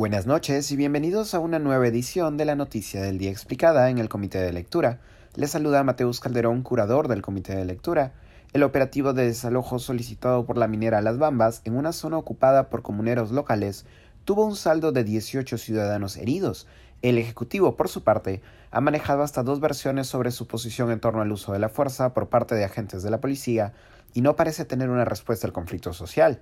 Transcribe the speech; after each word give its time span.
Buenas 0.00 0.26
noches 0.26 0.72
y 0.72 0.76
bienvenidos 0.76 1.34
a 1.34 1.40
una 1.40 1.58
nueva 1.58 1.86
edición 1.86 2.38
de 2.38 2.46
la 2.46 2.56
Noticia 2.56 3.02
del 3.02 3.18
Día 3.18 3.30
Explicada 3.30 3.90
en 3.90 3.98
el 3.98 4.08
Comité 4.08 4.38
de 4.38 4.50
Lectura. 4.50 4.98
Les 5.36 5.50
saluda 5.50 5.84
Mateus 5.84 6.20
Calderón, 6.20 6.62
curador 6.62 7.06
del 7.06 7.20
Comité 7.20 7.54
de 7.54 7.66
Lectura. 7.66 8.14
El 8.54 8.62
operativo 8.62 9.12
de 9.12 9.26
desalojo 9.26 9.78
solicitado 9.78 10.46
por 10.46 10.56
la 10.56 10.68
minera 10.68 11.02
Las 11.02 11.18
Bambas 11.18 11.60
en 11.66 11.76
una 11.76 11.92
zona 11.92 12.16
ocupada 12.16 12.70
por 12.70 12.80
comuneros 12.80 13.30
locales 13.30 13.84
tuvo 14.24 14.46
un 14.46 14.56
saldo 14.56 14.90
de 14.90 15.04
18 15.04 15.58
ciudadanos 15.58 16.16
heridos. 16.16 16.66
El 17.02 17.18
Ejecutivo, 17.18 17.76
por 17.76 17.90
su 17.90 18.02
parte, 18.02 18.40
ha 18.70 18.80
manejado 18.80 19.22
hasta 19.22 19.42
dos 19.42 19.60
versiones 19.60 20.06
sobre 20.06 20.30
su 20.30 20.46
posición 20.46 20.90
en 20.90 21.00
torno 21.00 21.20
al 21.20 21.30
uso 21.30 21.52
de 21.52 21.58
la 21.58 21.68
fuerza 21.68 22.14
por 22.14 22.30
parte 22.30 22.54
de 22.54 22.64
agentes 22.64 23.02
de 23.02 23.10
la 23.10 23.20
policía 23.20 23.74
y 24.14 24.22
no 24.22 24.34
parece 24.34 24.64
tener 24.64 24.88
una 24.88 25.04
respuesta 25.04 25.46
al 25.46 25.52
conflicto 25.52 25.92
social. 25.92 26.40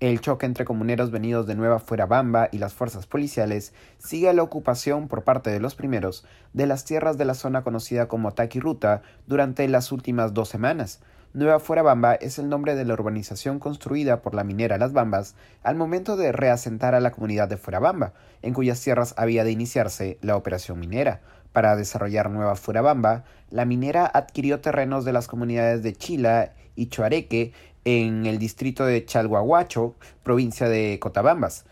El 0.00 0.22
choque 0.22 0.46
entre 0.46 0.64
comuneros 0.64 1.10
venidos 1.10 1.46
de 1.46 1.54
Nueva 1.54 1.78
Fuerabamba 1.78 2.48
y 2.50 2.56
las 2.56 2.72
fuerzas 2.72 3.06
policiales 3.06 3.74
sigue 3.98 4.32
la 4.32 4.42
ocupación 4.42 5.08
por 5.08 5.24
parte 5.24 5.50
de 5.50 5.60
los 5.60 5.74
primeros 5.74 6.24
de 6.54 6.66
las 6.66 6.86
tierras 6.86 7.18
de 7.18 7.26
la 7.26 7.34
zona 7.34 7.60
conocida 7.60 8.08
como 8.08 8.32
Taquiruta 8.32 9.02
durante 9.26 9.68
las 9.68 9.92
últimas 9.92 10.32
dos 10.32 10.48
semanas. 10.48 11.00
Nueva 11.34 11.60
Fuerabamba 11.60 12.14
es 12.14 12.38
el 12.38 12.48
nombre 12.48 12.76
de 12.76 12.86
la 12.86 12.94
urbanización 12.94 13.58
construida 13.58 14.22
por 14.22 14.34
la 14.34 14.42
minera 14.42 14.78
Las 14.78 14.94
Bambas 14.94 15.34
al 15.62 15.76
momento 15.76 16.16
de 16.16 16.32
reasentar 16.32 16.94
a 16.94 17.00
la 17.00 17.12
comunidad 17.12 17.48
de 17.48 17.58
Fuerabamba, 17.58 18.14
en 18.40 18.54
cuyas 18.54 18.80
tierras 18.80 19.12
había 19.18 19.44
de 19.44 19.52
iniciarse 19.52 20.16
la 20.22 20.34
operación 20.34 20.80
minera. 20.80 21.20
Para 21.52 21.76
desarrollar 21.76 22.30
Nueva 22.30 22.56
Fuerabamba, 22.56 23.24
la 23.50 23.66
minera 23.66 24.06
adquirió 24.06 24.60
terrenos 24.60 25.04
de 25.04 25.12
las 25.12 25.28
comunidades 25.28 25.82
de 25.82 25.92
Chila 25.92 26.54
y 26.80 26.88
Chuareque 26.88 27.52
en 27.84 28.24
el 28.24 28.38
distrito 28.38 28.86
de 28.86 29.04
Chalhuahuacho, 29.04 29.94
provincia 30.22 30.68
de 30.68 30.98
Cotabambas, 30.98 31.66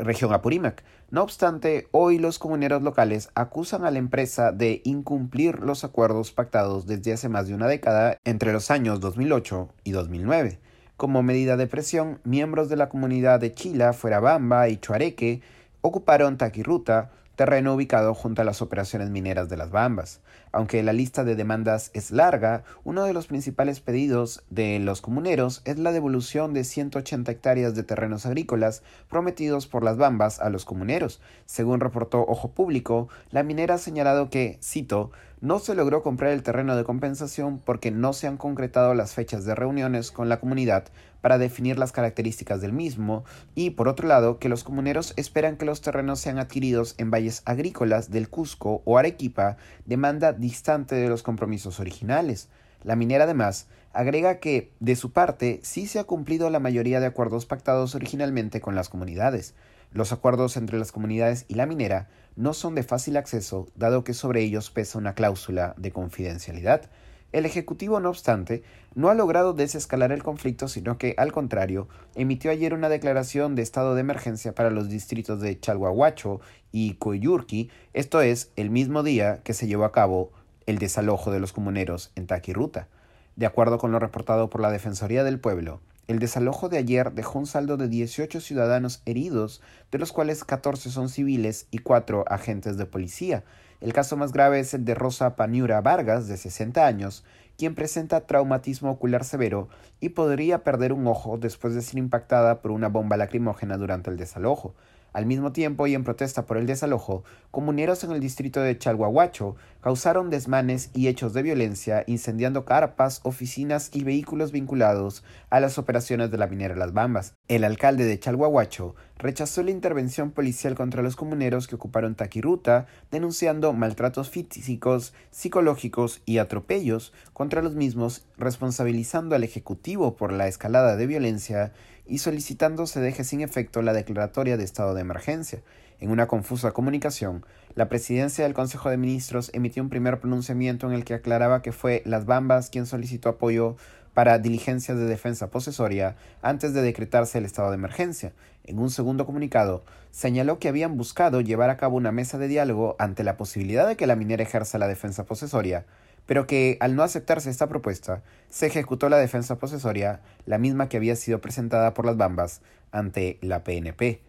región 0.00 0.32
Apurímac. 0.32 0.82
No 1.10 1.22
obstante, 1.22 1.86
hoy 1.92 2.18
los 2.18 2.38
comuneros 2.38 2.82
locales 2.82 3.30
acusan 3.34 3.84
a 3.84 3.90
la 3.90 3.98
empresa 3.98 4.52
de 4.52 4.82
incumplir 4.84 5.60
los 5.60 5.84
acuerdos 5.84 6.32
pactados 6.32 6.86
desde 6.86 7.12
hace 7.12 7.28
más 7.28 7.46
de 7.46 7.54
una 7.54 7.68
década 7.68 8.18
entre 8.24 8.52
los 8.52 8.70
años 8.70 9.00
2008 9.00 9.68
y 9.84 9.92
2009. 9.92 10.58
Como 10.96 11.22
medida 11.22 11.56
de 11.56 11.68
presión, 11.68 12.20
miembros 12.24 12.68
de 12.68 12.76
la 12.76 12.88
comunidad 12.88 13.38
de 13.38 13.54
Chila, 13.54 13.92
Fuerabamba 13.92 14.68
y 14.68 14.78
Chuareque 14.78 15.40
ocuparon 15.80 16.36
Taquiruta, 16.36 17.12
terreno 17.38 17.72
ubicado 17.72 18.14
junto 18.14 18.42
a 18.42 18.44
las 18.44 18.62
operaciones 18.62 19.10
mineras 19.10 19.48
de 19.48 19.56
las 19.56 19.70
Bambas. 19.70 20.20
Aunque 20.50 20.82
la 20.82 20.92
lista 20.92 21.22
de 21.22 21.36
demandas 21.36 21.92
es 21.94 22.10
larga, 22.10 22.64
uno 22.82 23.04
de 23.04 23.12
los 23.12 23.28
principales 23.28 23.78
pedidos 23.78 24.42
de 24.50 24.80
los 24.80 25.00
comuneros 25.00 25.62
es 25.64 25.78
la 25.78 25.92
devolución 25.92 26.52
de 26.52 26.64
180 26.64 27.30
hectáreas 27.30 27.76
de 27.76 27.84
terrenos 27.84 28.26
agrícolas 28.26 28.82
prometidos 29.08 29.68
por 29.68 29.84
las 29.84 29.96
Bambas 29.96 30.40
a 30.40 30.50
los 30.50 30.64
comuneros. 30.64 31.20
Según 31.46 31.78
reportó 31.78 32.22
Ojo 32.26 32.50
Público, 32.50 33.08
la 33.30 33.44
minera 33.44 33.74
ha 33.74 33.78
señalado 33.78 34.30
que, 34.30 34.58
cito, 34.60 35.12
no 35.40 35.58
se 35.58 35.74
logró 35.74 36.02
comprar 36.02 36.32
el 36.32 36.42
terreno 36.42 36.76
de 36.76 36.84
compensación 36.84 37.58
porque 37.58 37.90
no 37.90 38.12
se 38.12 38.26
han 38.26 38.36
concretado 38.36 38.94
las 38.94 39.14
fechas 39.14 39.44
de 39.44 39.54
reuniones 39.54 40.10
con 40.10 40.28
la 40.28 40.40
comunidad 40.40 40.84
para 41.20 41.38
definir 41.38 41.78
las 41.78 41.92
características 41.92 42.60
del 42.60 42.72
mismo 42.72 43.24
y, 43.54 43.70
por 43.70 43.88
otro 43.88 44.08
lado, 44.08 44.38
que 44.38 44.48
los 44.48 44.64
comuneros 44.64 45.14
esperan 45.16 45.56
que 45.56 45.64
los 45.64 45.80
terrenos 45.80 46.20
sean 46.20 46.38
adquiridos 46.38 46.94
en 46.98 47.10
valles 47.10 47.42
agrícolas 47.44 48.10
del 48.10 48.28
Cusco 48.28 48.82
o 48.84 48.98
Arequipa, 48.98 49.56
demanda 49.84 50.32
distante 50.32 50.94
de 50.94 51.08
los 51.08 51.22
compromisos 51.22 51.80
originales. 51.80 52.48
La 52.82 52.96
minera 52.96 53.24
además 53.24 53.66
agrega 53.92 54.38
que, 54.38 54.72
de 54.80 54.96
su 54.96 55.12
parte, 55.12 55.60
sí 55.62 55.86
se 55.86 55.98
ha 55.98 56.04
cumplido 56.04 56.50
la 56.50 56.60
mayoría 56.60 57.00
de 57.00 57.06
acuerdos 57.06 57.46
pactados 57.46 57.94
originalmente 57.94 58.60
con 58.60 58.74
las 58.74 58.88
comunidades. 58.88 59.54
Los 59.92 60.12
acuerdos 60.12 60.56
entre 60.56 60.78
las 60.78 60.92
comunidades 60.92 61.44
y 61.48 61.54
la 61.54 61.66
minera 61.66 62.08
no 62.36 62.54
son 62.54 62.74
de 62.74 62.82
fácil 62.82 63.16
acceso, 63.16 63.68
dado 63.74 64.04
que 64.04 64.14
sobre 64.14 64.42
ellos 64.42 64.70
pesa 64.70 64.98
una 64.98 65.14
cláusula 65.14 65.74
de 65.76 65.92
confidencialidad. 65.92 66.90
El 67.32 67.44
Ejecutivo, 67.44 68.00
no 68.00 68.08
obstante, 68.08 68.62
no 68.94 69.10
ha 69.10 69.14
logrado 69.14 69.52
desescalar 69.52 70.12
el 70.12 70.22
conflicto, 70.22 70.68
sino 70.68 70.96
que, 70.96 71.14
al 71.18 71.32
contrario, 71.32 71.88
emitió 72.14 72.50
ayer 72.50 72.72
una 72.74 72.88
declaración 72.88 73.54
de 73.54 73.62
estado 73.62 73.94
de 73.94 74.00
emergencia 74.00 74.54
para 74.54 74.70
los 74.70 74.88
distritos 74.88 75.40
de 75.40 75.58
Chalhuahuacho 75.58 76.40
y 76.72 76.94
Coyurqui, 76.94 77.70
esto 77.92 78.20
es, 78.20 78.50
el 78.56 78.70
mismo 78.70 79.02
día 79.02 79.42
que 79.42 79.52
se 79.52 79.66
llevó 79.66 79.84
a 79.84 79.92
cabo 79.92 80.32
el 80.66 80.78
desalojo 80.78 81.30
de 81.30 81.40
los 81.40 81.52
comuneros 81.52 82.12
en 82.14 82.26
Taquiruta. 82.26 82.88
De 83.36 83.46
acuerdo 83.46 83.78
con 83.78 83.92
lo 83.92 83.98
reportado 83.98 84.50
por 84.50 84.60
la 84.60 84.70
Defensoría 84.70 85.22
del 85.22 85.38
Pueblo, 85.38 85.80
el 86.08 86.18
desalojo 86.20 86.70
de 86.70 86.78
ayer 86.78 87.12
dejó 87.12 87.38
un 87.38 87.46
saldo 87.46 87.76
de 87.76 87.86
18 87.86 88.40
ciudadanos 88.40 89.02
heridos, 89.04 89.60
de 89.92 89.98
los 89.98 90.10
cuales 90.10 90.42
14 90.42 90.88
son 90.90 91.10
civiles 91.10 91.66
y 91.70 91.78
4 91.78 92.24
agentes 92.28 92.78
de 92.78 92.86
policía. 92.86 93.44
El 93.82 93.92
caso 93.92 94.16
más 94.16 94.32
grave 94.32 94.58
es 94.58 94.72
el 94.72 94.86
de 94.86 94.94
Rosa 94.94 95.36
Paniura 95.36 95.82
Vargas, 95.82 96.26
de 96.26 96.38
60 96.38 96.86
años, 96.86 97.24
quien 97.58 97.74
presenta 97.74 98.26
traumatismo 98.26 98.90
ocular 98.90 99.22
severo 99.22 99.68
y 100.00 100.08
podría 100.08 100.64
perder 100.64 100.94
un 100.94 101.06
ojo 101.06 101.36
después 101.36 101.74
de 101.74 101.82
ser 101.82 101.98
impactada 101.98 102.62
por 102.62 102.70
una 102.70 102.88
bomba 102.88 103.18
lacrimógena 103.18 103.76
durante 103.76 104.10
el 104.10 104.16
desalojo. 104.16 104.74
Al 105.18 105.26
mismo 105.26 105.50
tiempo 105.50 105.88
y 105.88 105.96
en 105.96 106.04
protesta 106.04 106.46
por 106.46 106.58
el 106.58 106.66
desalojo, 106.66 107.24
comuneros 107.50 108.04
en 108.04 108.12
el 108.12 108.20
distrito 108.20 108.60
de 108.60 108.78
Chalhuahuacho 108.78 109.56
causaron 109.80 110.30
desmanes 110.30 110.90
y 110.94 111.08
hechos 111.08 111.32
de 111.32 111.42
violencia 111.42 112.04
incendiando 112.06 112.64
carpas, 112.64 113.18
oficinas 113.24 113.90
y 113.92 114.04
vehículos 114.04 114.52
vinculados 114.52 115.24
a 115.50 115.58
las 115.58 115.76
operaciones 115.76 116.30
de 116.30 116.38
la 116.38 116.46
minera 116.46 116.76
Las 116.76 116.92
Bambas. 116.92 117.34
El 117.48 117.64
alcalde 117.64 118.04
de 118.04 118.20
Chalhuahuacho 118.20 118.94
rechazó 119.18 119.62
la 119.62 119.72
intervención 119.72 120.30
policial 120.30 120.74
contra 120.74 121.02
los 121.02 121.16
comuneros 121.16 121.66
que 121.66 121.74
ocuparon 121.74 122.14
Taquiruta, 122.14 122.86
denunciando 123.10 123.72
maltratos 123.72 124.30
físicos, 124.30 125.12
psicológicos 125.30 126.22
y 126.24 126.38
atropellos 126.38 127.12
contra 127.32 127.62
los 127.62 127.74
mismos, 127.74 128.24
responsabilizando 128.36 129.34
al 129.34 129.44
Ejecutivo 129.44 130.16
por 130.16 130.32
la 130.32 130.46
escalada 130.46 130.96
de 130.96 131.06
violencia 131.06 131.72
y 132.06 132.18
solicitando 132.18 132.86
se 132.86 133.00
deje 133.00 133.24
sin 133.24 133.40
efecto 133.40 133.82
la 133.82 133.92
declaratoria 133.92 134.56
de 134.56 134.64
estado 134.64 134.94
de 134.94 135.02
emergencia. 135.02 135.62
En 136.00 136.10
una 136.10 136.28
confusa 136.28 136.70
comunicación, 136.70 137.44
la 137.74 137.88
presidencia 137.88 138.44
del 138.44 138.54
Consejo 138.54 138.88
de 138.88 138.96
Ministros 138.96 139.50
emitió 139.52 139.82
un 139.82 139.88
primer 139.88 140.20
pronunciamiento 140.20 140.86
en 140.86 140.94
el 140.94 141.04
que 141.04 141.14
aclaraba 141.14 141.60
que 141.60 141.72
fue 141.72 142.02
Las 142.06 142.24
Bambas 142.24 142.70
quien 142.70 142.86
solicitó 142.86 143.28
apoyo 143.28 143.76
para 144.18 144.40
diligencias 144.40 144.98
de 144.98 145.04
defensa 145.04 145.48
posesoria 145.48 146.16
antes 146.42 146.74
de 146.74 146.82
decretarse 146.82 147.38
el 147.38 147.44
estado 147.44 147.68
de 147.68 147.76
emergencia. 147.76 148.32
En 148.64 148.80
un 148.80 148.90
segundo 148.90 149.24
comunicado, 149.24 149.84
señaló 150.10 150.58
que 150.58 150.66
habían 150.66 150.96
buscado 150.96 151.40
llevar 151.40 151.70
a 151.70 151.76
cabo 151.76 151.96
una 151.96 152.10
mesa 152.10 152.36
de 152.36 152.48
diálogo 152.48 152.96
ante 152.98 153.22
la 153.22 153.36
posibilidad 153.36 153.86
de 153.86 153.96
que 153.96 154.08
la 154.08 154.16
minera 154.16 154.42
ejerza 154.42 154.76
la 154.76 154.88
defensa 154.88 155.24
posesoria, 155.24 155.86
pero 156.26 156.48
que, 156.48 156.78
al 156.80 156.96
no 156.96 157.04
aceptarse 157.04 157.48
esta 157.48 157.68
propuesta, 157.68 158.24
se 158.50 158.66
ejecutó 158.66 159.08
la 159.08 159.18
defensa 159.18 159.60
posesoria, 159.60 160.20
la 160.46 160.58
misma 160.58 160.88
que 160.88 160.96
había 160.96 161.14
sido 161.14 161.40
presentada 161.40 161.94
por 161.94 162.04
las 162.04 162.16
Bambas 162.16 162.60
ante 162.90 163.38
la 163.40 163.62
PNP. 163.62 164.20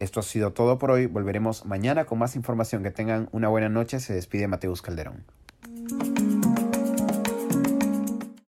Esto 0.00 0.18
ha 0.18 0.24
sido 0.24 0.54
todo 0.54 0.80
por 0.80 0.90
hoy. 0.90 1.06
Volveremos 1.06 1.66
mañana 1.66 2.04
con 2.04 2.18
más 2.18 2.34
información. 2.34 2.82
Que 2.82 2.90
tengan 2.90 3.28
una 3.30 3.46
buena 3.46 3.68
noche. 3.68 4.00
Se 4.00 4.12
despide 4.12 4.48
Mateus 4.48 4.82
Calderón. 4.82 5.22